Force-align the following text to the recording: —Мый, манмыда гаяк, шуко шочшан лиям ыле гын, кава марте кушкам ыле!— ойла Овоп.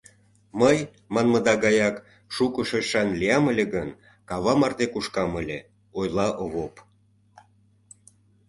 —Мый, 0.59 0.77
манмыда 1.13 1.53
гаяк, 1.65 1.95
шуко 2.35 2.61
шочшан 2.69 3.09
лиям 3.19 3.45
ыле 3.51 3.65
гын, 3.75 3.89
кава 4.29 4.53
марте 4.61 4.85
кушкам 4.93 5.31
ыле!— 5.41 5.59
ойла 5.99 6.27
Овоп. 6.43 6.75